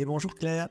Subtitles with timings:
[0.00, 0.70] Et bonjour Claire.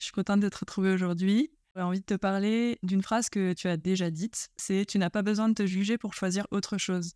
[0.00, 1.52] Je suis contente de te retrouver aujourd'hui.
[1.76, 5.10] J'ai envie de te parler d'une phrase que tu as déjà dite, c'est tu n'as
[5.10, 7.12] pas besoin de te juger pour choisir autre chose.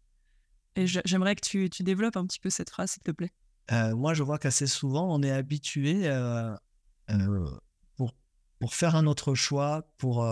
[0.76, 3.32] Et j'aimerais que tu, tu, développes un petit peu cette phrase, s'il te plaît.
[3.72, 6.54] Euh, moi, je vois qu'assez souvent, on est habitué euh,
[7.10, 7.50] euh,
[7.96, 8.14] pour,
[8.60, 10.24] pour faire un autre choix, pour,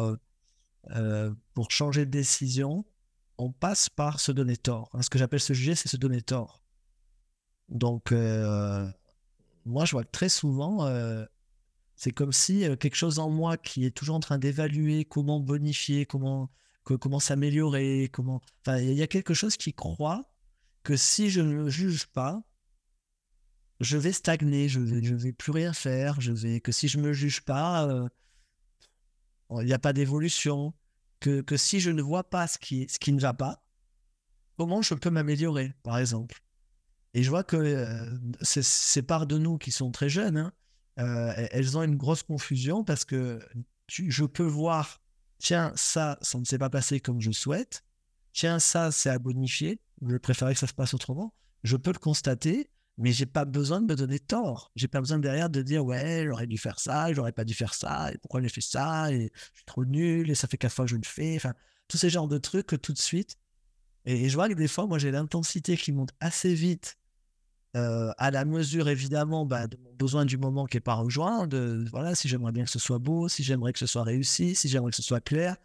[1.54, 2.84] pour changer de décision,
[3.36, 4.90] on passe par se donner tort.
[5.00, 6.62] Ce que j'appelle se juger, c'est se donner tort.
[7.68, 8.14] Donc,
[9.66, 10.88] moi, je vois que très souvent,
[11.96, 16.06] c'est comme si quelque chose en moi qui est toujours en train d'évaluer comment bonifier,
[16.06, 16.50] comment,
[16.84, 18.40] comment s'améliorer, comment.
[18.60, 20.30] Enfin, il y a quelque chose qui croit
[20.82, 22.42] que si je ne juge pas,
[23.80, 26.98] je vais stagner, je vais, je vais plus rien faire, je vais que si je
[26.98, 28.08] me juge pas,
[29.50, 30.74] il n'y a pas d'évolution,
[31.20, 33.64] que, que si je ne vois pas ce qui, ce qui ne va pas,
[34.56, 36.40] comment je peux m'améliorer, par exemple.
[37.16, 38.10] Et je vois que euh,
[38.42, 40.52] ces parts de nous qui sont très jeunes, hein,
[40.98, 43.38] euh, elles ont une grosse confusion parce que
[43.88, 45.00] je peux voir,
[45.38, 47.84] tiens, ça, ça ne s'est pas passé comme je souhaite.
[48.34, 49.80] Tiens, ça, c'est à bonifier.
[50.06, 51.32] Je préférerais que ça se passe autrement.
[51.62, 54.70] Je peux le constater, mais j'ai pas besoin de me donner tort.
[54.76, 57.72] J'ai pas besoin derrière de dire ouais, j'aurais dû faire ça, j'aurais pas dû faire
[57.72, 60.74] ça, et pourquoi j'ai fait ça, et je suis trop nul, et ça fait quatre
[60.74, 61.36] fois que je le fais.
[61.36, 61.54] Enfin,
[61.88, 63.38] tous ces genres de trucs tout de suite.
[64.04, 66.98] Et, je vois que des fois, moi, j'ai l'intensité qui monte assez vite,
[67.76, 71.48] à la mesure évidemment bah, de mon besoin du moment qui n'est pas rejoint.
[71.90, 74.68] Voilà, si j'aimerais bien que ce soit beau, si j'aimerais que ce soit réussi, si
[74.68, 75.56] j'aimerais que ce soit clair.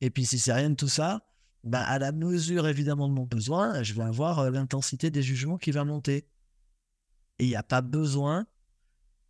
[0.00, 1.22] Et puis si c'est rien de tout ça,
[1.64, 5.70] bah, à la mesure évidemment de mon besoin, je vais avoir l'intensité des jugements qui
[5.70, 6.26] va monter.
[7.38, 8.46] Et il n'y a pas besoin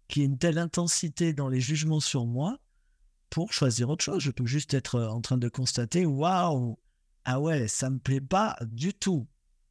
[0.09, 2.59] qu'il y ait une telle intensité dans les jugements sur moi
[3.31, 4.23] pour choisir autre chose.
[4.23, 6.79] Je peux juste être en train de constater, waouh,
[7.25, 9.27] ah ouais, ça me plaît pas du tout.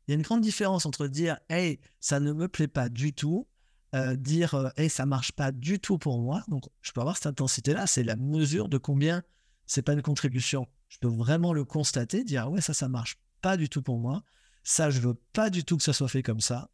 [0.07, 3.13] Il y a une grande différence entre dire, hey, ça ne me plaît pas du
[3.13, 3.47] tout,
[3.93, 6.43] euh, dire, euh, hey, ça marche pas du tout pour moi.
[6.47, 7.87] Donc, je peux avoir cette intensité-là.
[7.87, 9.23] C'est la mesure de combien
[9.65, 10.67] c'est pas une contribution.
[10.87, 14.23] Je peux vraiment le constater, dire, ouais, ça, ça marche pas du tout pour moi.
[14.63, 16.69] Ça, je veux pas du tout que ça soit fait comme ça.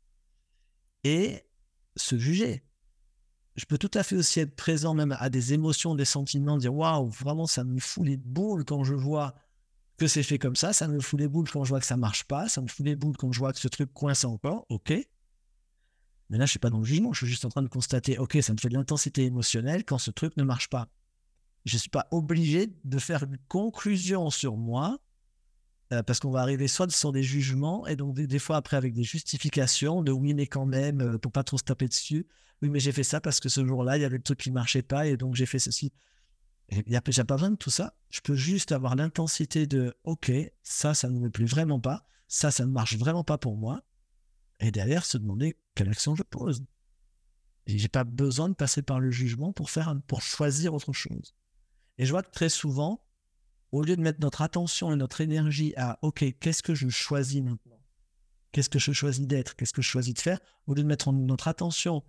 [1.04, 1.44] Et
[1.96, 2.64] se juger.
[3.56, 6.74] Je peux tout à fait aussi être présent même à des émotions, des sentiments, dire
[6.74, 9.36] waouh, vraiment ça me fout les boules quand je vois
[9.98, 11.98] que c'est fait comme ça, ça me fout les boules quand je vois que ça
[11.98, 14.66] marche pas, ça me fout les boules quand je vois que ce truc coince encore,
[14.70, 14.94] ok.
[16.30, 18.18] Mais là, je suis pas dans le jugement, je suis juste en train de constater,
[18.18, 20.88] ok, ça me fait de l'intensité émotionnelle quand ce truc ne marche pas.
[21.66, 25.00] Je suis pas obligé de faire une conclusion sur moi
[25.94, 28.94] euh, parce qu'on va arriver soit sur des jugements, et donc des, fois après avec
[28.94, 32.26] des justifications de oui, mais quand même, euh, pour pas trop se taper dessus.
[32.62, 34.52] Oui, mais j'ai fait ça parce que ce jour-là, il y avait le truc qui
[34.52, 35.92] marchait pas, et donc j'ai fait ceci.
[36.88, 37.96] Il a, pas besoin de tout ça.
[38.10, 42.52] Je peux juste avoir l'intensité de OK, ça, ça ne me plaît vraiment pas, ça,
[42.52, 43.84] ça ne marche vraiment pas pour moi,
[44.60, 46.64] et derrière se demander quelle action je pose.
[47.66, 51.34] J'ai pas besoin de passer par le jugement pour faire, pour choisir autre chose.
[51.98, 53.06] Et je vois que très souvent,
[53.72, 57.42] au lieu de mettre notre attention et notre énergie à OK, qu'est-ce que je choisis
[57.42, 57.80] maintenant?
[58.52, 59.56] Qu'est-ce que je choisis d'être?
[59.56, 60.40] Qu'est-ce que je choisis de faire?
[60.68, 62.04] Au lieu de mettre notre attention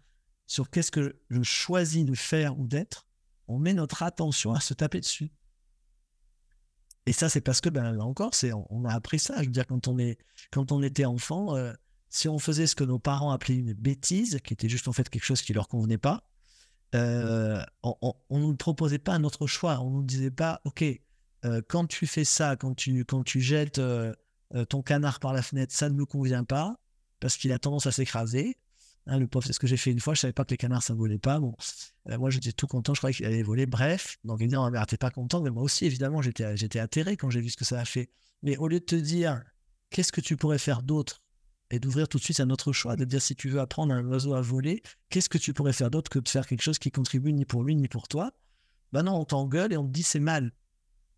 [0.47, 3.07] sur qu'est-ce que je choisis de faire ou d'être,
[3.49, 5.31] on met notre attention à se taper dessus.
[7.07, 9.35] Et ça, c'est parce que, ben, là encore, c'est, on a appris ça.
[9.41, 10.19] Je veux dire, quand on, est,
[10.51, 11.73] quand on était enfant, euh,
[12.09, 15.09] si on faisait ce que nos parents appelaient une bêtise, qui était juste en fait
[15.11, 16.23] quelque chose qui leur convenait pas,
[16.95, 19.81] euh, on ne nous proposait pas un autre choix.
[19.81, 20.83] On ne nous disait pas, OK,
[21.45, 23.81] euh, quand tu fais ça, quand tu, quand tu jettes
[24.69, 26.77] ton canard par la fenêtre, ça ne me convient pas
[27.21, 28.57] parce qu'il a tendance à s'écraser.
[29.07, 30.15] Hein, le pauvre, c'est ce que j'ai fait une fois.
[30.15, 31.39] Je savais pas que les canards ça volait pas.
[31.39, 31.55] Bon,
[32.07, 32.95] moi j'étais tout content.
[32.95, 33.67] Je croyais qu'il allait voler.
[33.67, 35.43] Bref, donc il dit non, mais t'es pas content.
[35.43, 38.11] Mais moi aussi, évidemment, j'étais, atterré quand j'ai vu ce que ça a fait.
[38.43, 39.43] Mais au lieu de te dire
[39.91, 41.23] qu'est-ce que tu pourrais faire d'autre
[41.71, 44.05] et d'ouvrir tout de suite un autre choix, de dire si tu veux apprendre un
[44.07, 46.91] oiseau à voler, qu'est-ce que tu pourrais faire d'autre que de faire quelque chose qui
[46.91, 48.33] contribue ni pour lui ni pour toi?
[48.93, 50.53] Ben non, on t'engueule et on te dit c'est mal.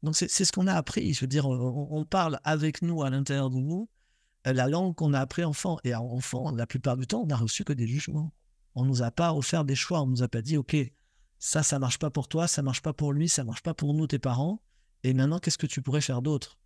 [0.03, 1.14] Donc c'est ce qu'on a appris.
[1.14, 3.96] Je veux dire, on, parle avec nous à l'intérieur de nous euh,
[4.53, 5.78] la langue qu'on a appris enfant.
[5.84, 8.33] Et enfant, la plupart du temps, on n'a reçu que des jugements.
[8.75, 10.03] On nous a pas offert des choix.
[10.03, 10.77] On nous a pas dit, ok,
[11.39, 13.95] ça, ça marche pas pour toi, ça marche pas pour lui, ça marche pas pour
[13.95, 14.63] nous, tes parents.
[15.04, 16.59] Et maintenant, qu'est-ce que tu pourrais faire d'autre?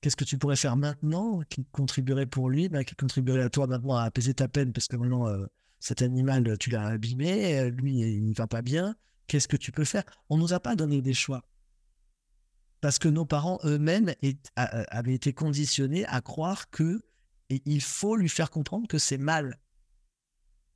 [0.00, 3.66] Qu'est-ce que tu pourrais faire maintenant qui contribuerait pour lui, bah, qui contribuerait à toi
[3.66, 4.72] maintenant à apaiser ta peine?
[4.72, 5.46] Parce que maintenant euh,
[5.80, 8.94] cet animal tu l'as abîmé, euh, lui il va pas bien.
[9.26, 10.04] Qu'est-ce que tu peux faire?
[10.28, 11.42] On nous a pas donné des choix
[12.80, 14.14] parce que nos parents eux-mêmes
[14.54, 17.02] avaient été conditionnés à croire que
[17.48, 19.58] il faut lui faire comprendre que c'est mal.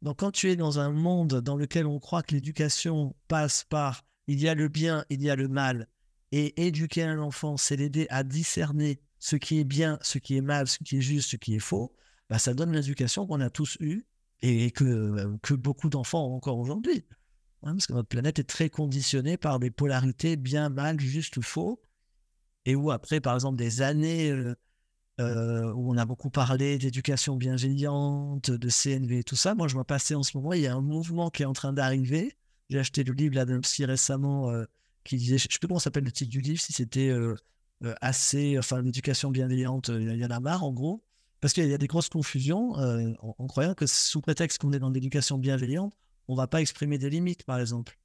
[0.02, 4.04] Donc quand tu es dans un monde dans lequel on croit que l'éducation passe par
[4.26, 5.88] il y a le bien, il y a le mal,
[6.32, 10.40] et éduquer un enfant, c'est l'aider à discerner ce qui est bien, ce qui est
[10.40, 11.92] mal, ce qui est juste, ce qui est faux,
[12.28, 14.06] bah, ça donne l'éducation qu'on a tous eue
[14.40, 17.04] et que, que beaucoup d'enfants ont encore aujourd'hui.
[17.62, 21.82] hein, parce que notre planète est très conditionnée par des polarités bien, mal, juste faux,
[22.64, 24.54] et où après, par exemple, des années euh,
[25.20, 29.84] euh, où on a beaucoup parlé d'éducation bienveillante, de CNV, tout ça, moi je vois
[29.84, 32.36] passer en ce moment, il y a un mouvement qui est en train d'arriver.
[32.68, 34.64] J'ai acheté le livre d'un psy récemment euh,
[35.04, 37.12] qui disait, je ne sais plus comment s'appelle le titre du livre, si c'était
[38.02, 41.02] assez, enfin l'éducation bienveillante, il y en a marre en gros.
[41.40, 44.90] Parce qu'il y a des grosses confusions en, croyant que sous prétexte qu'on est dans
[44.90, 45.94] l'éducation bienveillante,
[46.28, 47.98] on ne va pas exprimer des limites, par exemple.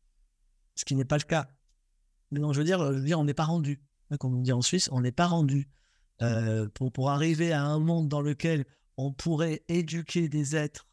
[0.76, 1.50] Ce qui n'est pas le cas.
[2.32, 3.82] Mais non, je veux dire, je veux dire on n'est pas rendu.
[4.12, 5.70] Hein, comme on dit en Suisse, on n'est pas rendu.
[6.22, 8.66] Euh, pour, pour arriver à un monde dans lequel
[8.98, 10.88] on pourrait éduquer des êtres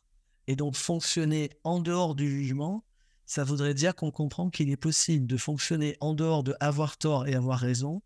[0.49, 2.85] et donc fonctionner en dehors du jugement,
[3.25, 7.29] ça voudrait dire qu'on comprend qu'il est possible de fonctionner en dehors de avoir tort
[7.29, 8.03] et avoir raison,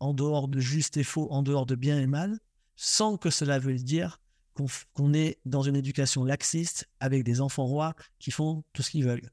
[0.00, 2.38] en dehors de juste et faux, en dehors de bien et mal,
[2.74, 4.20] sans que cela veuille dire
[4.54, 9.04] qu'on est dans une éducation laxiste avec des enfants rois qui font tout ce qu'ils
[9.04, 9.30] veulent.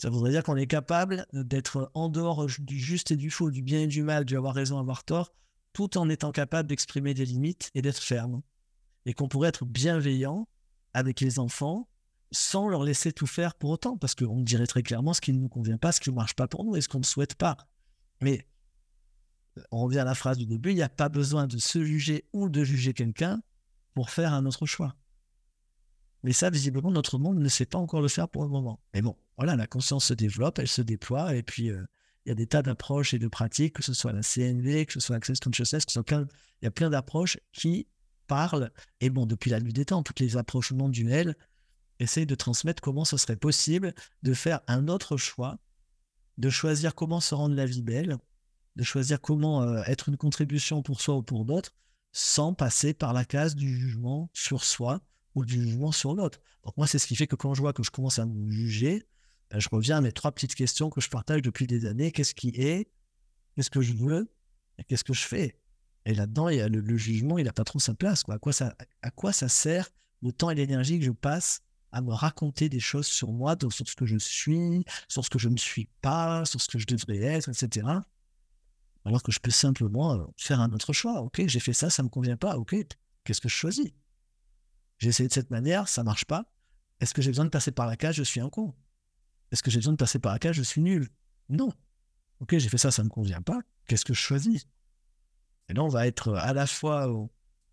[0.00, 3.60] Ça voudrait dire qu'on est capable d'être en dehors du juste et du faux, du
[3.60, 5.34] bien et du mal, du avoir raison, avoir tort,
[5.74, 8.40] tout en étant capable d'exprimer des limites et d'être ferme.
[9.04, 10.48] Et qu'on pourrait être bienveillant
[10.94, 11.86] avec les enfants
[12.32, 15.38] sans leur laisser tout faire pour autant, parce qu'on dirait très clairement ce qui ne
[15.38, 17.34] nous convient pas, ce qui ne marche pas pour nous et ce qu'on ne souhaite
[17.34, 17.58] pas.
[18.22, 18.48] Mais
[19.70, 22.24] on revient à la phrase du début, il n'y a pas besoin de se juger
[22.32, 23.42] ou de juger quelqu'un
[23.92, 24.96] pour faire un autre choix.
[26.22, 28.80] Mais ça, visiblement, notre monde ne sait pas encore le faire pour le moment.
[28.94, 31.82] Mais bon, voilà, la conscience se développe, elle se déploie, et puis euh,
[32.26, 34.92] il y a des tas d'approches et de pratiques, que ce soit la CNV, que
[34.92, 36.26] ce soit Access Consciousness, il
[36.60, 37.88] y a plein d'approches qui
[38.26, 38.70] parlent,
[39.00, 41.36] et bon, depuis la nuit des temps, toutes les approches duel
[42.00, 45.58] essayent de transmettre comment ce serait possible de faire un autre choix,
[46.36, 48.18] de choisir comment se rendre la vie belle,
[48.76, 51.72] de choisir comment euh, être une contribution pour soi ou pour d'autres,
[52.12, 55.00] sans passer par la case du jugement sur soi
[55.34, 56.40] ou du jugement sur l'autre.
[56.62, 58.50] Donc moi, c'est ce qui fait que quand je vois que je commence à me
[58.50, 59.06] juger,
[59.50, 62.12] ben, je reviens à mes trois petites questions que je partage depuis des années.
[62.12, 62.90] Qu'est-ce qui est?
[63.54, 64.32] Qu'est-ce que je veux?
[64.78, 65.58] Et qu'est-ce que je fais?
[66.06, 68.24] Et là-dedans, il y a le, jugement, il n'a pas trop sa place.
[68.28, 68.38] À,
[69.10, 69.90] quoi ça, sert
[70.22, 71.60] le temps et l'énergie que je passe
[71.92, 75.38] à me raconter des choses sur moi, sur ce que je suis, sur ce que
[75.38, 78.00] je ne suis pas, sur ce que je devrais être, etc
[79.04, 81.20] alors que je peux simplement euh, faire un autre choix.
[81.22, 82.56] Ok, j'ai fait ça, ça ne me convient pas.
[82.56, 82.76] Ok,
[83.24, 83.90] qu'est-ce que je choisis?
[84.98, 86.44] J'ai essayé de cette manière, ça ne marche pas.
[87.00, 88.74] Est-ce que j'ai besoin de passer par la cage Je suis un con.
[89.52, 90.56] Est-ce que j'ai besoin de passer par la cage?
[90.56, 91.08] Je suis nul.
[91.48, 91.72] Non.
[92.40, 93.60] Ok, j'ai fait ça, ça ne me convient pas.
[93.86, 94.66] Qu'est-ce que je choisis?
[95.68, 97.28] Et là, on va être à la fois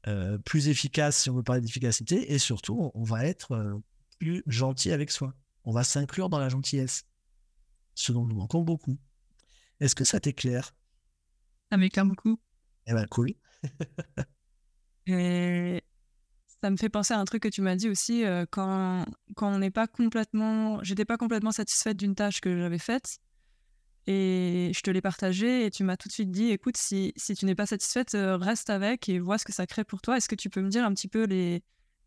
[0.08, 3.76] euh, plus efficace si on veut parler d'efficacité, et surtout, on va être euh,
[4.20, 5.34] plus gentil avec soi.
[5.64, 7.06] On va s'inclure dans la gentillesse,
[7.96, 8.98] ce dont nous manquons beaucoup.
[9.80, 10.74] Est-ce que ça t'est clair
[11.72, 12.40] ça m'éclaire beaucoup.
[12.86, 13.34] Eh ben, cool.
[15.08, 15.84] Et
[16.62, 19.06] ça me fait penser à un truc que tu m'as dit aussi euh, quand,
[19.36, 20.84] quand on n'est pas complètement.
[20.84, 23.20] J'étais pas complètement satisfaite d'une tâche que j'avais faite.
[24.08, 27.36] Et je te l'ai partagé et tu m'as tout de suite dit écoute, si, si
[27.36, 30.18] tu n'es pas satisfaite, euh, reste avec et vois ce que ça crée pour toi.
[30.18, 31.62] Est-ce que tu peux me dire un petit peu les,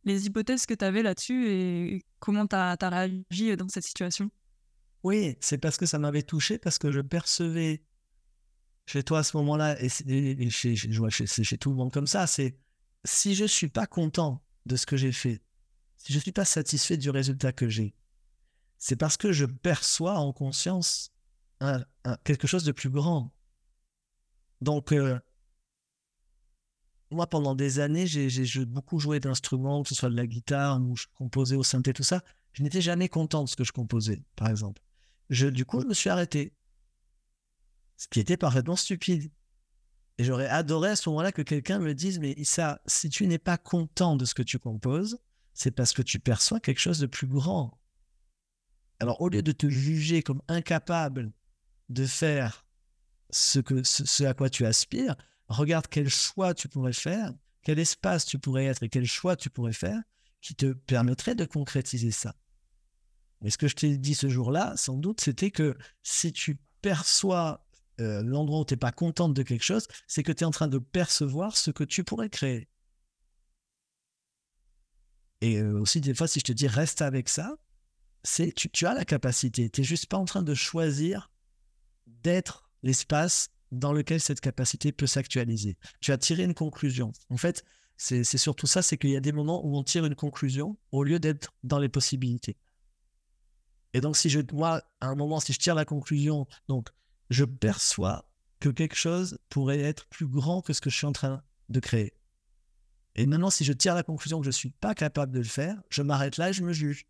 [0.05, 4.31] les hypothèses que tu avais là-dessus et comment tu as, réagi dans cette situation?
[5.03, 7.83] Oui, c'est parce que ça m'avait touché, parce que je percevais
[8.87, 9.89] chez toi à ce moment-là, et,
[10.51, 12.59] chez, chez, tout le monde comme ça, c'est
[13.05, 15.41] si je ne suis pas content de ce que j'ai fait,
[15.97, 17.95] si je ne suis pas satisfait du résultat que j'ai,
[18.79, 21.13] c'est parce que je perçois en conscience
[22.25, 23.33] quelque chose de plus grand.
[24.63, 25.19] Donc, euh,
[27.11, 30.97] moi, pendant des années, j'ai beaucoup joué d'instruments, que ce soit de la guitare ou
[30.97, 32.23] je composais au synthé, tout ça.
[32.53, 34.81] Je n'étais jamais content de ce que je composais, par exemple.
[35.29, 36.55] Je, du coup, je me suis arrêté
[37.97, 39.31] ce qui était parfaitement stupide.
[40.21, 43.39] Et j'aurais adoré à ce moment-là que quelqu'un me dise, mais Issa, si tu n'es
[43.39, 45.19] pas content de ce que tu composes,
[45.55, 47.81] c'est parce que tu perçois quelque chose de plus grand.
[48.99, 51.33] Alors au lieu de te juger comme incapable
[51.89, 52.67] de faire
[53.31, 53.61] ce,
[54.25, 55.17] à quoi tu aspires,
[55.49, 59.49] regarde quel choix tu pourrais faire, quel espace tu pourrais être et quel choix tu
[59.49, 60.03] pourrais faire
[60.43, 62.37] qui te permettrait de concrétiser ça.
[63.41, 67.67] Mais ce que je t'ai dit ce jour-là, sans doute, c'était que si tu perçois
[68.01, 70.51] euh, l'endroit où tu n'es pas contente de quelque chose, c'est que tu es en
[70.51, 72.69] train de percevoir ce que tu pourrais créer.
[75.41, 77.57] Et euh, aussi, des fois, si je te dis reste avec ça,
[78.23, 79.71] c'est tu, tu as la capacité.
[79.71, 81.31] Tu n'es juste pas en train de choisir
[82.07, 85.77] d'être l'espace dans lequel cette capacité peut s'actualiser.
[86.01, 87.13] Tu as tiré une conclusion.
[87.31, 87.65] En fait,
[87.97, 91.05] c'est surtout ça, c'est qu'il y a des moments où on tire une conclusion au
[91.05, 92.57] lieu d'être dans les possibilités.
[93.93, 96.89] Et donc, si je, moi, à un moment, si je tire la conclusion, donc
[97.31, 101.13] je perçois que quelque chose pourrait être plus grand que ce que je suis en
[101.13, 102.13] train de créer.
[103.15, 105.45] Et maintenant, si je tire la conclusion que je ne suis pas capable de le
[105.45, 107.07] faire, je m'arrête là et je me juge.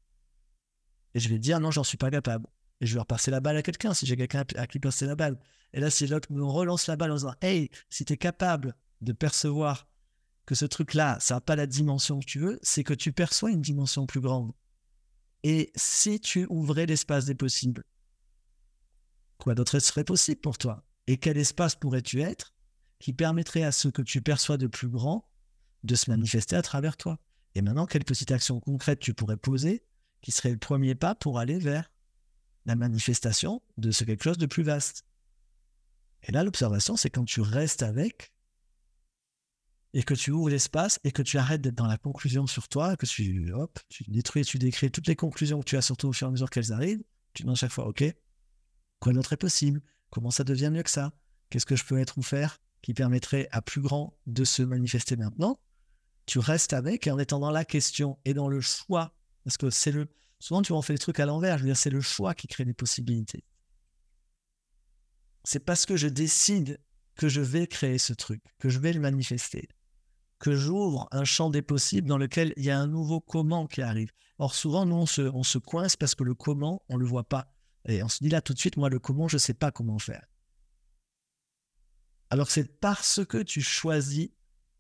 [1.15, 2.47] Et je vais dire non, j'en suis pas capable.
[2.81, 5.17] et je vais repasser la balle à quelqu'un si j'ai quelqu'un à qui passer la
[5.17, 5.39] balle.
[5.73, 8.75] Et là, si l'autre me relance la balle en disant Hey, si tu es capable
[9.01, 9.89] de percevoir
[10.47, 13.51] que ce truc-là, ça n'a pas la dimension que tu veux, c'est que tu perçois
[13.51, 14.53] une dimension plus grande.
[15.43, 17.85] Et si tu ouvrais l'espace des possibles,
[19.41, 20.85] quoi d'autre serait possible pour toi?
[21.07, 22.55] Et quel espace pourrais-tu être
[22.99, 25.29] qui permettrait à ce que tu perçois de plus grand
[25.83, 27.19] de se manifester à travers toi?
[27.55, 29.83] Et maintenant, quelle petite action concrète tu pourrais poser
[30.23, 31.91] qui serait le premier pas pour aller vers
[32.67, 35.05] la manifestation de ce quelque chose de plus vaste?
[36.23, 38.33] Et là, l'observation, c'est quand tu restes avec
[39.93, 42.97] et que tu ouvres l'espace et que tu arrêtes d'être dans la conclusion sur toi,
[42.97, 46.13] que tu, hop, tu détruis, tu décris toutes les conclusions que tu as, surtout au
[46.13, 47.03] fur et à mesure qu'elles arrivent.
[47.33, 48.05] Tu demandes chaque fois, OK,
[49.01, 49.83] quoi d'autre est possible?
[50.11, 51.13] Comment ça devient mieux que ça?
[51.51, 55.17] Qu'est-ce que je peux être ou faire qui permettrait à plus grand de se manifester
[55.17, 55.61] maintenant?
[56.27, 59.15] Tu restes avec en étant dans la question et dans le choix,
[59.45, 60.09] parce que c'est le.
[60.39, 61.59] Souvent, tu en fais les trucs à l'envers.
[61.59, 63.45] Je veux dire, c'est le choix qui crée les possibilités.
[65.45, 66.79] C'est parce que je décide
[67.17, 69.69] que je vais créer ce truc, que je vais le manifester
[70.41, 73.83] que j'ouvre un champ des possibles dans lequel il y a un nouveau comment qui
[73.83, 74.11] arrive.
[74.39, 77.53] Or, souvent, nous, on se, coince parce que le comment, on ne le voit pas.
[77.87, 79.71] Et on se dit là tout de suite, moi, le comment, je ne sais pas
[79.71, 80.27] comment faire.
[82.31, 84.31] Alors, c'est parce que tu choisis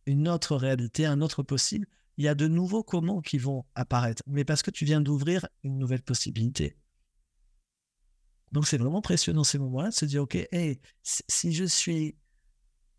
[0.06, 4.22] une autre réalité, un autre possible, il y a de nouveaux comment qui vont apparaître,
[4.26, 6.76] mais parce que tu viens d'ouvrir une nouvelle possibilité.
[8.52, 12.16] Donc, c'est vraiment précieux dans ces moments-là de se dire, OK, hey, si je suis,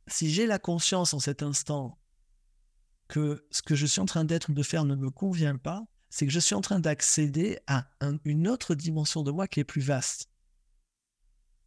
[0.08, 2.00] si j'ai la conscience en cet instant
[3.08, 5.86] que ce que je suis en train d'être ou de faire ne me convient pas,
[6.12, 7.88] c'est que je suis en train d'accéder à
[8.26, 10.30] une autre dimension de moi qui est plus vaste.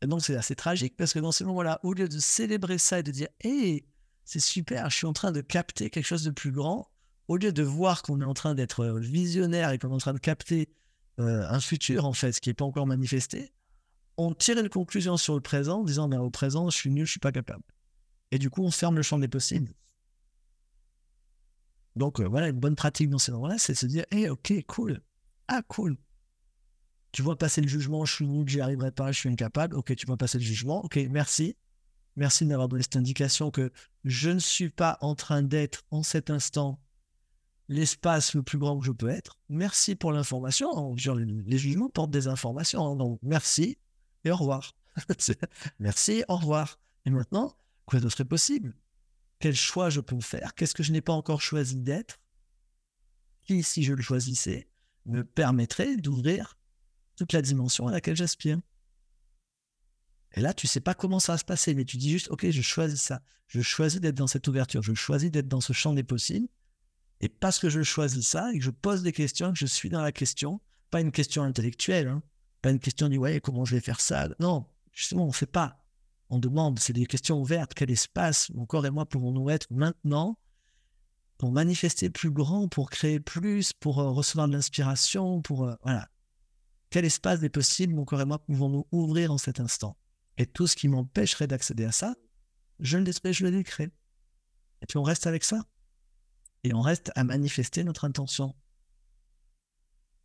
[0.02, 2.98] Et donc c'est assez tragique parce que dans ces moments-là, au lieu de célébrer ça
[2.98, 3.86] et de dire Hé,
[4.24, 6.90] c'est super, je suis en train de capter quelque chose de plus grand,
[7.26, 9.98] au lieu de voir qu'on est en train d'être euh, visionnaire et qu'on est en
[9.98, 10.68] train de capter
[11.20, 13.54] euh, un futur en fait, ce qui n'est pas encore manifesté,
[14.18, 17.06] on tire une conclusion sur le présent en disant mais au présent, je suis nul,
[17.06, 17.64] je suis pas capable.
[18.30, 19.72] Et du coup, on ferme le champ des possibles.
[21.96, 24.52] Donc euh, voilà, une bonne pratique dans ces moments-là, c'est de se dire, hey, ok,
[24.66, 25.00] cool.
[25.48, 25.96] Ah, cool.
[27.12, 29.76] Tu vois passer le jugement, je suis nul, j'y arriverai pas, je suis incapable.
[29.76, 30.84] Ok, tu vois passer le jugement.
[30.84, 31.56] Ok, merci.
[32.16, 33.72] Merci de m'avoir donné cette indication que
[34.04, 36.80] je ne suis pas en train d'être en cet instant
[37.68, 39.38] l'espace le plus grand que je peux être.
[39.48, 40.94] Merci pour l'information.
[40.94, 42.86] Les jugements portent des informations.
[42.86, 43.78] Hein, donc, merci
[44.24, 44.74] et au revoir.
[45.78, 46.78] merci, au revoir.
[47.06, 48.74] Et maintenant, quoi d'autre est possible?
[49.44, 52.18] Quel choix je peux faire, qu'est-ce que je n'ai pas encore choisi d'être,
[53.42, 54.70] qui, si je le choisissais,
[55.04, 56.56] me permettrait d'ouvrir
[57.14, 58.58] toute la dimension à laquelle j'aspire.
[60.32, 62.48] Et là, tu sais pas comment ça va se passer, mais tu dis juste, OK,
[62.48, 63.20] je choisis ça.
[63.46, 64.82] Je choisis d'être dans cette ouverture.
[64.82, 66.48] Je choisis d'être dans ce champ des possibles.
[67.20, 69.90] Et parce que je choisis ça et que je pose des questions, que je suis
[69.90, 72.22] dans la question, pas une question intellectuelle, hein,
[72.62, 74.26] pas une question du ouais, comment je vais faire ça?
[74.40, 75.83] Non, justement, on ne fait pas
[76.30, 80.38] on demande, c'est des questions ouvertes, quel espace mon corps et moi pouvons-nous être maintenant
[81.38, 85.64] pour manifester plus grand, pour créer plus, pour euh, recevoir de l'inspiration, pour...
[85.64, 86.08] Euh, voilà.
[86.90, 89.96] Quel espace est possible, mon corps et moi pouvons-nous ouvrir en cet instant?
[90.38, 92.14] Et tout ce qui m'empêcherait d'accéder à ça,
[92.80, 93.58] je le détruis, je le.
[93.58, 95.64] Et puis on reste avec ça.
[96.62, 98.54] Et on reste à manifester notre intention.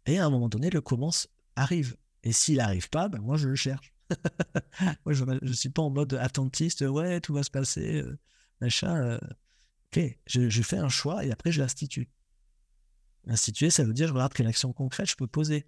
[0.06, 1.98] Et à un moment donné, le commence arrive.
[2.24, 3.94] Et s'il n'arrive pas, ben moi je le cherche.
[5.06, 8.18] Moi, je ne suis pas en mode attentiste, ouais, tout va se passer, euh,
[8.62, 8.96] machin.
[8.96, 9.20] Euh.
[9.92, 12.10] ok, je, fais un choix et après, je l'institue.
[13.28, 15.66] Instituer, ça veut dire, je regarde quelle action concrète je peux poser.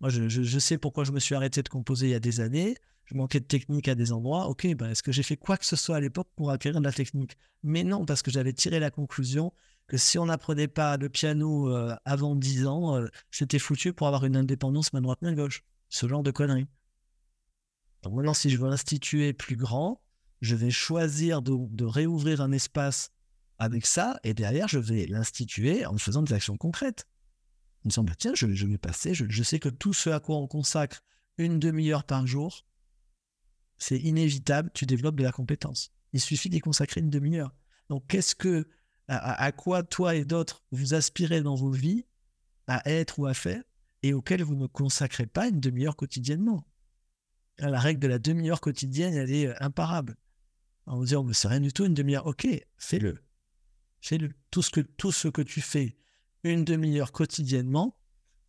[0.00, 2.76] Moi, je, sais pourquoi je me suis arrêté de composer il y a des années.
[3.04, 4.48] Je manquais de technique à des endroits.
[4.48, 6.84] Ok, ben, est-ce que j'ai fait quoi que ce soit à l'époque pour acquérir de
[6.84, 7.36] la technique?
[7.62, 9.52] Mais non, parce que j'avais tiré la conclusion
[9.86, 14.24] que si on n'apprenait pas le piano euh, avant 10 ans, c'était foutu pour avoir
[14.24, 15.62] une indépendance main droite, main gauche.
[15.88, 16.66] Ce genre de conneries.
[18.02, 20.02] Donc maintenant, si je veux instituer plus grand,
[20.40, 23.12] je vais choisir de, réouvrir un espace
[23.58, 27.06] avec ça, et derrière, je vais l'instituer en faisant des actions concrètes.
[27.84, 30.48] Il me semble, tiens, je, vais passer, je, sais que tout ce à quoi on
[30.48, 31.00] consacre
[31.38, 32.66] une demi-heure par jour,
[33.78, 35.92] c'est inévitable, tu développes de la compétence.
[36.12, 37.54] Il suffit d'y consacrer une demi-heure.
[37.88, 38.68] Donc, qu'est-ce que,
[39.06, 42.04] à, à, quoi toi et d'autres vous aspirez dans vos vies
[42.66, 43.62] à être ou à faire,
[44.02, 46.66] et auquel vous ne consacrez pas une demi-heure quotidiennement?
[47.58, 50.16] La règle de la demi-heure quotidienne, elle est euh, imparable.
[50.86, 52.26] On va dire, c'est rien du tout, une demi-heure.
[52.26, 53.18] Ok, fais-le.
[54.00, 54.32] Fais-le.
[54.50, 55.96] Tout ce, que, tout ce que tu fais
[56.42, 57.96] une demi-heure quotidiennement,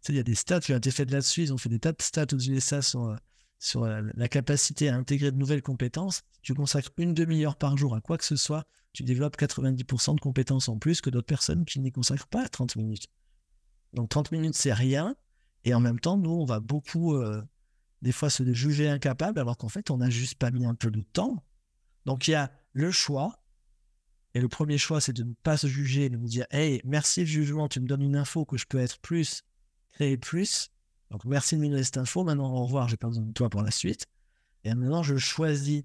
[0.09, 1.91] il y a des stats qui ont été faits là-dessus, ils ont fait des tas
[1.91, 3.15] de stats aux USA sur, euh,
[3.59, 6.23] sur euh, la capacité à intégrer de nouvelles compétences.
[6.41, 10.19] Tu consacres une demi-heure par jour à quoi que ce soit, tu développes 90% de
[10.19, 13.07] compétences en plus que d'autres personnes qui n'y consacrent pas 30 minutes.
[13.93, 15.15] Donc 30 minutes, c'est rien.
[15.65, 17.15] Et en même temps, nous, on va beaucoup
[18.03, 20.91] des fois se juger incapable, alors qu'en fait, on n'a juste pas mis un peu
[20.91, 21.41] de temps.
[22.05, 23.39] Donc, il y a le choix.
[24.33, 27.21] Et le premier choix, c'est de ne pas se juger, de me dire Hey, merci
[27.21, 29.43] le jugement, tu me donnes une info que je peux être plus,
[29.93, 30.69] créer plus.
[31.11, 32.25] Donc, merci de me donner cette info.
[32.25, 34.05] Maintenant, au revoir, j'ai pas besoin de toi pour la suite.
[34.65, 35.83] Et maintenant, je choisis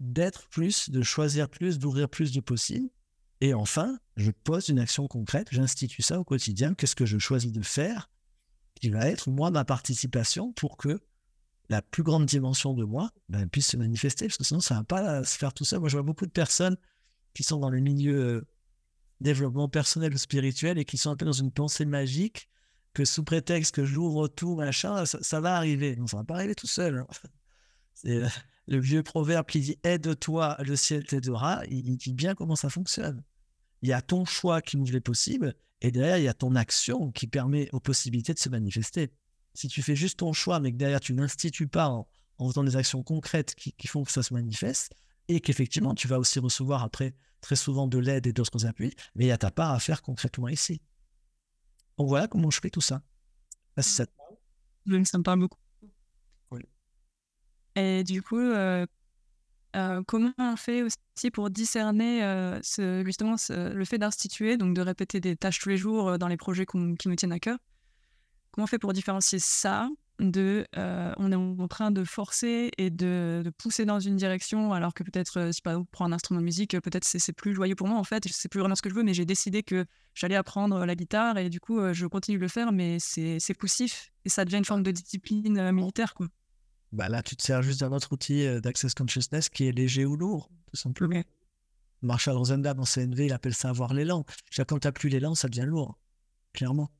[0.00, 2.90] d'être plus, de choisir plus, d'ouvrir plus de possible.
[3.40, 6.74] Et enfin, je pose une action concrète, j'institue ça au quotidien.
[6.74, 8.10] Qu'est-ce que je choisis de faire
[8.74, 11.00] qui va être, moi, ma participation pour que
[11.68, 14.80] la plus grande dimension de moi ben, puisse se manifester, parce que sinon, ça ne
[14.80, 15.80] va pas se faire tout seul.
[15.80, 16.76] Moi, je vois beaucoup de personnes
[17.34, 18.46] qui sont dans le milieu euh,
[19.20, 22.48] développement personnel ou spirituel et qui sont un peu dans une pensée magique
[22.94, 25.94] que sous prétexte que j'ouvre tout, machin, ça, va arriver.
[25.96, 26.98] Non, ça ne va pas arriver tout seul.
[26.98, 27.06] Hein.
[27.94, 28.28] C'est euh,
[28.66, 31.62] le vieux proverbe qui dit aide-toi, le ciel t'aidera.
[31.68, 33.22] Il, dit bien comment ça fonctionne.
[33.82, 36.54] Il y a ton choix qui ouvre les possibles et derrière, il y a ton
[36.56, 39.12] action qui permet aux possibilités de se manifester.
[39.58, 42.06] Si tu fais juste ton choix, mais que derrière, tu n'institues pas en,
[42.38, 44.94] faisant des actions concrètes qui, font que ça se manifeste,
[45.26, 49.24] et qu'effectivement, tu vas aussi recevoir après très souvent de l'aide et d'autres appuis, mais
[49.24, 50.80] il y a ta part à faire concrètement ici.
[51.96, 53.02] Donc voilà comment je fais tout ça.
[55.02, 55.58] ça me parle beaucoup.
[57.74, 58.86] Et du coup, euh,
[59.74, 64.82] euh, comment on fait aussi pour discerner euh, ce, justement le fait d'instituer, donc de
[64.82, 67.58] répéter des tâches tous les jours dans les projets qui me tiennent à cœur?
[68.50, 69.88] Comment on fait pour différencier ça
[70.18, 75.04] de on est en train de forcer et de, pousser dans une direction alors que
[75.04, 78.02] peut-être si pas prendre un instrument de musique peut-être c'est plus joyeux pour moi en
[78.02, 80.84] fait je sais plus vraiment ce que je veux mais j'ai décidé que j'allais apprendre
[80.84, 84.44] la guitare et du coup je continue de le faire mais c'est poussif et ça
[84.44, 86.26] devient une forme de discipline militaire quoi
[86.92, 90.06] bah là, tu te sers juste d'un autre outil euh, d'Access Consciousness qui est léger
[90.06, 91.22] ou lourd, tout simplement.
[92.00, 94.24] Marshall Rosenberg dans CNV, il appelle ça avoir l'élan.
[94.56, 95.98] Quand tu n'as plus l'élan, ça devient lourd,
[96.52, 96.90] clairement.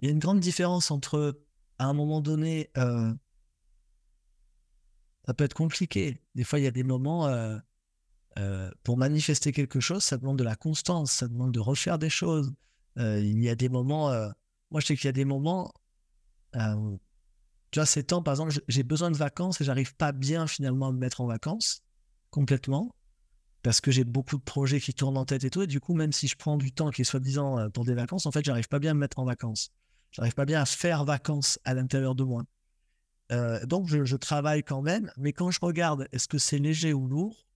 [0.00, 1.40] Il y a une grande différence entre,
[1.78, 3.12] à un moment donné, euh,
[5.26, 6.22] ça peut être compliqué.
[6.34, 10.44] Des fois, il y a des moments, euh, pour manifester quelque chose, ça demande de
[10.44, 12.52] la constance, ça demande de refaire des choses.
[12.96, 14.10] il y a des moments,
[14.70, 15.72] moi je sais qu'il y a des moments
[17.70, 20.88] tu vois, ces temps, par exemple, j'ai besoin de vacances et j'arrive pas bien finalement
[20.88, 21.82] à me mettre en vacances
[22.30, 22.94] complètement
[23.62, 25.62] parce que j'ai beaucoup de projets qui tournent en tête et tout.
[25.62, 27.94] Et du coup, même si je prends du temps qui est soi-disant euh, pour des
[27.94, 29.70] vacances, en fait, j'arrive pas bien à me mettre en vacances.
[30.10, 32.44] J'arrive pas bien à faire vacances à l'intérieur de moi.
[33.30, 35.12] Euh, donc, je, travaille quand même.
[35.16, 37.46] Mais quand je regarde, est-ce que c'est léger ou lourd?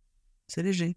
[0.46, 0.96] C'est léger.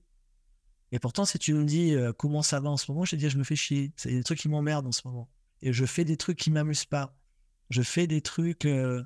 [0.91, 3.15] Et pourtant, si tu me dis euh, comment ça va en ce moment, je te
[3.15, 3.93] dis, je me fais chier.
[3.95, 5.29] C'est des trucs qui m'emmerdent en ce moment.
[5.61, 7.15] Et je fais des trucs qui m'amusent pas
[7.69, 8.65] je fais des trucs.
[8.65, 9.03] Euh,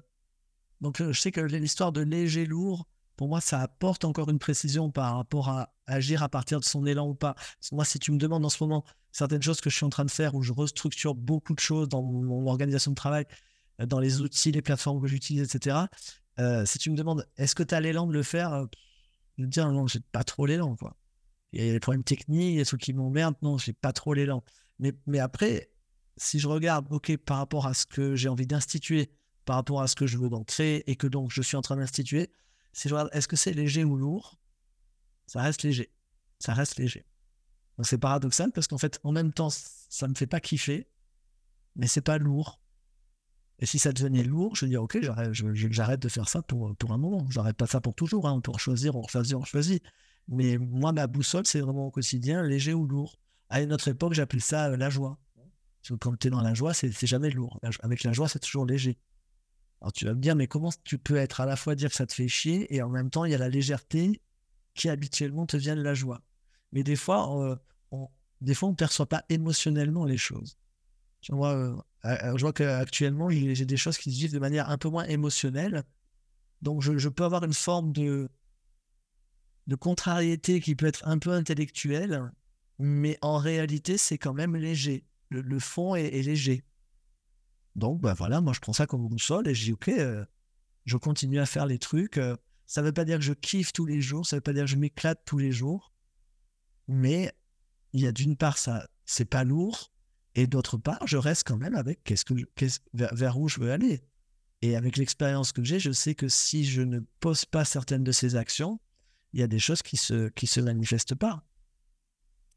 [0.82, 2.88] donc, je sais que l'histoire de léger lourd,
[3.20, 6.86] pour moi, ça apporte encore une précision par rapport à agir à partir de son
[6.86, 7.36] élan ou pas.
[7.74, 10.06] moi, si tu me demandes en ce moment certaines choses que je suis en train
[10.06, 13.26] de faire, où je restructure beaucoup de choses dans mon, organisation de travail,
[13.82, 15.80] euh, dans les outils, les plateformes que j'utilise, etc.
[16.66, 18.52] si tu me demandes, est-ce que tu as l'élan de le faire
[19.38, 20.78] Je vais te dire, non, j'ai pas trop l'élan.
[21.52, 23.74] Il y a des problèmes techniques, il y a des trucs qui m'emmerdent, non, j'ai
[23.74, 24.46] pas trop l'élan.
[24.80, 25.72] Mais, mais après,
[26.16, 29.12] si je regarde, OK, par rapport à ce que j'ai envie d'instituer,
[29.44, 31.62] par rapport à ce que je veux donc créer et que donc je suis en
[31.62, 32.30] train d'instituer,
[32.74, 34.40] si je regarde, est-ce que c'est léger ou lourd?
[35.28, 35.92] Ça reste léger.
[36.40, 37.06] Ça reste léger.
[37.84, 40.90] C'est paradoxal parce qu'en fait, en même temps, ça me fait pas kiffer,
[41.76, 42.60] mais c'est pas lourd.
[43.60, 46.98] Et si ça devenait lourd, je dis OK, j'arrête de faire ça pour, pour un
[46.98, 47.26] moment.
[47.30, 48.28] J'arrête pas ça pour toujours.
[48.28, 48.34] Hein.
[48.34, 49.84] On peut choisir, on choisit, on choisit.
[50.28, 53.18] Mais moi, ma boussole, c'est vraiment au quotidien, léger ou lourd.
[53.50, 55.18] À une autre époque, j'appelle ça euh, la joie.
[56.00, 57.60] Quand tu es dans la joie, c'est jamais lourd.
[57.82, 58.98] Avec la joie, c'est toujours léger.
[59.82, 61.96] Alors tu vas me dire, mais comment tu peux être à la fois dire que
[61.96, 64.22] ça te fait chier et en même temps, il y a la légèreté
[64.74, 66.22] qui habituellement te vient de la joie.
[66.72, 67.56] Mais des fois, euh,
[67.92, 68.10] on,
[68.42, 70.58] on ne perçoit pas émotionnellement les choses.
[71.22, 74.70] Tu vois, euh, euh, je vois qu'actuellement, j'ai des choses qui se vivent de manière
[74.70, 75.84] un peu moins émotionnelle.
[76.62, 78.30] Donc, je, peux avoir une forme de,
[79.68, 82.32] de contrariété qui peut être un peu intellectuelle,
[82.80, 86.64] mais en réalité, c'est quand même léger le, fond est, léger.
[87.80, 90.26] Donc, ben voilà, moi je prends ça comme une sol et je dis, ok, euh,
[90.86, 92.18] je continue à faire les trucs.
[92.18, 94.44] Euh, ça ne veut pas dire que je kiffe tous les jours, ça ne veut
[94.44, 95.92] pas dire que je m'éclate tous les jours,
[96.88, 97.34] mais
[97.94, 99.92] il y a d'une part, ça, c'est pas lourd,
[100.36, 102.36] et d'autre part, je reste quand même avec qu'est-ce que
[102.94, 104.04] vers, où je veux aller.
[104.62, 108.12] Et avec l'expérience que j'ai, je sais que si je ne pose pas certaines de
[108.12, 108.80] ces actions,
[109.34, 111.44] il y a des choses qui se, se manifestent pas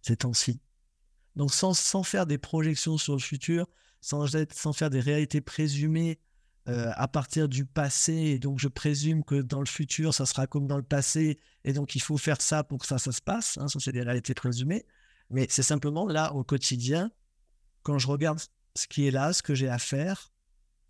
[0.02, 0.60] ces temps-ci.
[1.36, 3.66] Donc sans, faire des projections sur le futur,
[4.02, 6.18] sans, faire des réalités présumées
[6.68, 10.46] euh, à partir du passé, et donc je présume que dans le futur, ça sera
[10.46, 13.22] comme dans le passé, et donc il faut faire ça pour que ça, ça se
[13.22, 14.84] passe, hein, ça c'est des réalités présumées,
[15.30, 17.10] mais c'est simplement là au quotidien,
[17.82, 18.38] quand je regarde
[18.76, 20.32] ce qui est là, ce que j'ai à faire,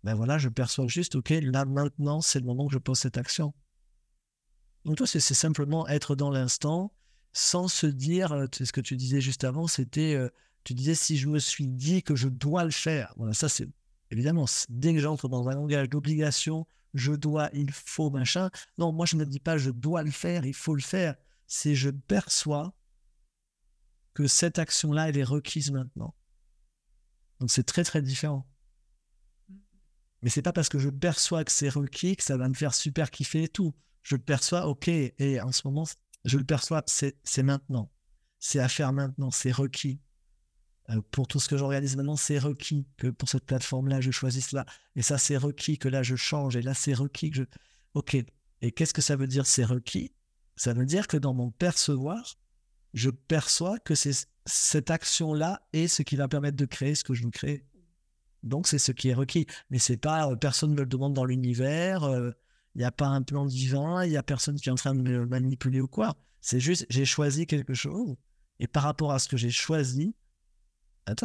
[0.03, 3.17] ben voilà, je perçois juste, ok, là maintenant, c'est le moment que je pose cette
[3.17, 3.53] action.
[4.85, 6.93] Donc toi, c'est simplement être dans l'instant
[7.31, 10.29] sans se dire, euh, ce que tu disais juste avant, c'était, euh,
[10.63, 13.67] tu disais, si je me suis dit que je dois le faire, voilà, ça c'est
[14.11, 18.49] évidemment, dès que j'entre dans un langage d'obligation, je dois, il faut, machin.
[18.77, 21.15] Non, moi je ne dis pas je dois le faire, il faut le faire.
[21.47, 22.73] C'est je perçois
[24.13, 26.15] que cette action-là, elle est requise maintenant.
[27.39, 28.47] Donc c'est très très différent.
[30.21, 32.73] Mais c'est pas parce que je perçois que c'est requis que ça va me faire
[32.73, 33.73] super kiffer et tout.
[34.03, 35.85] Je le perçois, ok, et en ce moment,
[36.23, 37.91] je le perçois, c'est maintenant.
[38.39, 39.99] C'est à faire maintenant, c'est requis.
[40.89, 44.49] Euh, pour tout ce que j'organise maintenant, c'est requis que pour cette plateforme-là, je choisisse
[44.49, 44.65] cela.
[44.95, 46.55] Et ça, c'est requis que là, je change.
[46.55, 47.43] Et là, c'est requis que je.
[47.93, 48.15] Ok.
[48.61, 50.11] Et qu'est-ce que ça veut dire, c'est requis?
[50.55, 52.37] Ça veut dire que dans mon percevoir,
[52.93, 57.13] je perçois que c'est cette action-là est ce qui va permettre de créer ce que
[57.13, 57.65] je veux créer.
[58.43, 59.47] Donc, c'est ce qui est requis.
[59.69, 62.31] Mais c'est pas, euh, personne ne me le demande dans l'univers, il euh,
[62.75, 65.01] n'y a pas un plan divin, il n'y a personne qui est en train de
[65.01, 66.15] me manipuler ou quoi.
[66.41, 68.17] C'est juste, j'ai choisi quelque chose,
[68.59, 70.13] et par rapport à ce que j'ai choisi,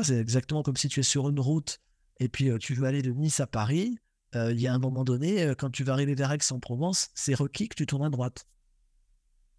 [0.02, 1.80] c'est exactement comme si tu es sur une route,
[2.20, 3.98] et puis tu veux aller de Nice à Paris,
[4.34, 7.74] il y a un moment donné, quand tu vas arriver vers Aix-en-Provence, c'est requis que
[7.74, 8.46] tu tournes à droite.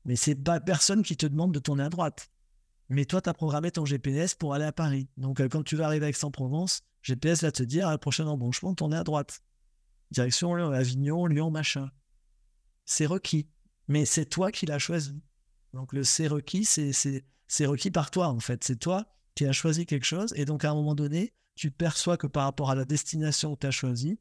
[0.06, 2.30] Mais c'est pas personne qui te demande de tourner à droite.
[2.90, 5.10] Mais toi, tu as programmé ton GPS pour aller à Paris.
[5.18, 8.74] Donc, quand tu vas arriver à Aix-en-Provence, GPS va te dire à la prochaine embranchement,
[8.74, 9.42] tournez à droite.
[10.12, 11.92] Direction Avignon, Lyon, machin.
[12.86, 13.48] C'est requis.
[13.88, 15.22] Mais c'est toi qui l'as choisi.
[15.74, 18.64] Donc le c'est requis, c'est requis par toi en fait.
[18.64, 19.06] C'est toi
[19.36, 20.34] qui as choisi quelque chose.
[20.36, 23.62] Et donc à un moment donné, tu perçois que par rapport à la destination que
[23.62, 24.20] tu as choisie,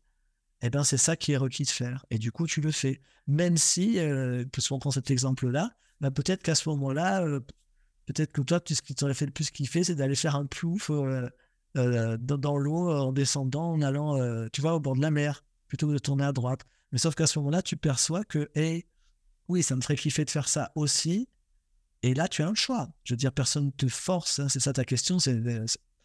[0.62, 2.04] eh ben, c'est ça qui est requis de faire.
[2.10, 3.00] Et du coup, tu le fais.
[3.26, 7.40] Même si, euh, si on prend cet exemple-là, bah, peut-être qu'à ce moment-là, euh,
[8.06, 10.90] peut-être que toi, ce qui t'aurait fait le plus kiffer, c'est d'aller faire un plouf
[10.90, 11.28] euh,
[11.76, 15.88] euh, dans, l'eau en descendant, en allant, tu vois, au bord de la mer, plutôt
[15.88, 16.64] que de tourner à droite.
[16.92, 18.86] Mais sauf qu'à ce moment-là, tu perçois que, hey,
[19.48, 21.28] oui, ça me ferait kiffer de faire ça aussi.
[22.02, 22.88] Et là, tu as un choix.
[23.04, 24.38] Je veux dire, personne ne te force.
[24.38, 25.18] Hein, c'est ça ta question.
[25.18, 25.40] C'est,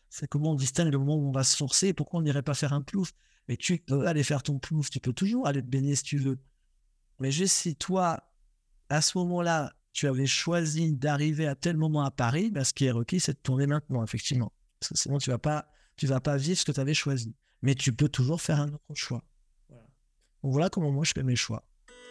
[0.10, 2.44] c'est comment on distingue le moment où on va se forcer et pourquoi on n'irait
[2.44, 3.14] pas faire un plouf?
[3.48, 6.18] Mais tu peux aller faire ton plouf, tu peux toujours aller te baigner si tu
[6.18, 6.40] veux.
[7.20, 8.32] Mais juste si toi,
[8.90, 12.86] à ce moment-là, tu avais choisi d'arriver à tel moment à Paris, ben, ce qui
[12.86, 14.52] est requis, c'est de tourner maintenant, effectivement.
[14.80, 17.36] Parce que sinon, tu vas pas, tu vas pas vivre ce que tu avais choisi.
[17.62, 19.24] Mais tu peux toujours faire un autre choix.
[19.70, 19.88] Voilà.
[20.42, 21.66] Voilà comment moi je fais mes choix.